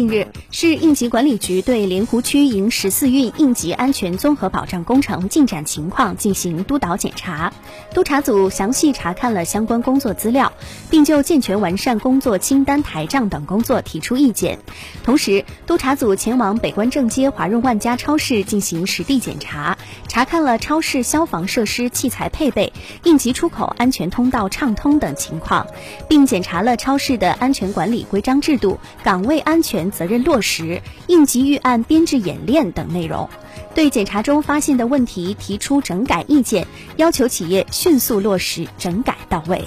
[0.00, 7.52] 近日，市应急管理局对莲湖区迎十四运应急安全综合保障工程进展情况进行督导检查。
[7.92, 10.54] 督查组详细查看了相关工作资料，
[10.88, 14.58] 并就健全完善工作清单台账等工作提出意见。
[15.04, 19.76] 同时，督查组前往北关正街华润万家超市进行实地检查，
[20.10, 22.72] 查看了超市消防设施器材配备、
[23.04, 25.64] 应急出口安全通道畅通等情况，
[26.08, 29.88] 并检查了超市的安全管理规章制度、岗位安全。
[29.92, 33.28] 责任落实、应急预案编制演练等内容，
[33.72, 39.64] 对检查中发现的问题提出整改意见，要求企业迅速落实整改到位。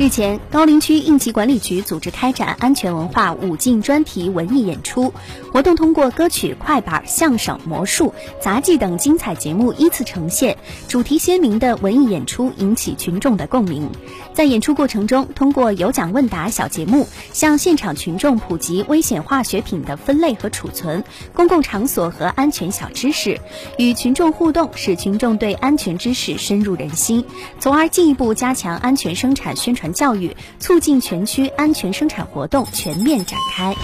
[0.00, 5.12] 日前，高陵区应急管理局组织开展安全文化五进专题文艺演出
[5.52, 10.56] 活动，通过歌曲、快板、相声、魔术、杂技等精彩节目依次呈现，
[10.88, 13.90] 主题鲜明的文艺演出引起群众的共鸣。
[14.32, 21.04] 在演出过程中，通过有奖问答小节目，向现场群众普及危险化学品的分类和储存、
[21.34, 23.38] 公共场所和安全小知识，
[23.76, 27.22] 与群众互动，使群众对安全知识深入人心，
[27.58, 29.89] 从而进一步加强安全生产宣传。
[29.92, 33.74] 教育促进全区安全生产活动全面展开。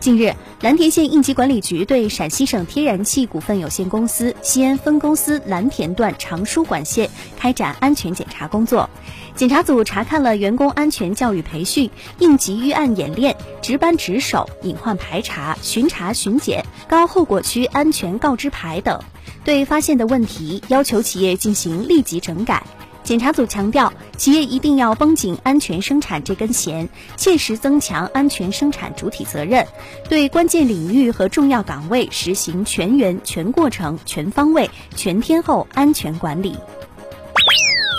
[0.00, 7.08] 近日，蓝田县应急管理局对陕西省天然气股份有限公司西安分公司蓝田段长输管线
[7.38, 8.90] 开展安全检查工作。
[9.34, 19.02] 检查组查看了员工安全教育培训、应急预案演练、值班值守、隐患排查、巡查巡检、高后果区安全告知牌等，
[19.42, 22.62] 对发现的问题要求企业进行立即整改。
[23.04, 29.66] 检查组强调，企业一定要绷紧安全生产这根弦，切实增强安全生产主体责任，
[30.08, 36.56] 对关键领域和重要岗位实行全员、全过程、全方位、全天候安全管理。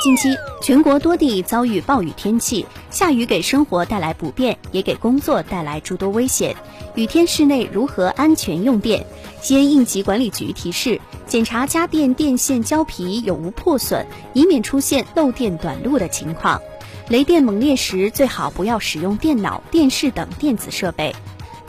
[0.04, 2.66] 近期，全国多地遭遇暴雨天气，
[2.96, 6.56] 下雨给生活带来不便，也给工作带来诸多危险。
[6.96, 9.06] 雨天室内如何安全用电？
[9.42, 16.62] 西安应急管理局提示：检查家电电线胶皮有无破损，以免出现漏电短路的情况。
[17.10, 21.14] 雷电猛烈时，最好不要使用电脑、电视等电子设备。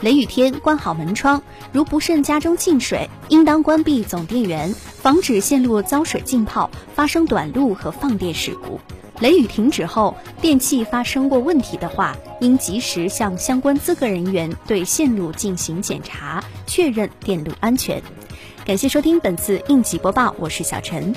[0.02, 8.78] 雷雨天关好门窗，如不慎家中进水，应当关闭总电源，防止线路遭水浸泡，发生短路和放电事故。
[9.20, 18.02] 雷雨停止后，电器发生过问题的话，应及时向相关资格人员对线路进行检查，确认电路安全。
[18.66, 21.14] 感谢收听本次应急播报，我是小陈。